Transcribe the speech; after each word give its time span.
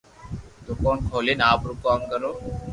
دوڪون 0.65 0.97
کولين 1.11 1.39
آپرو 1.51 1.73
ڪوم 1.83 2.01
ڪرو 2.11 2.31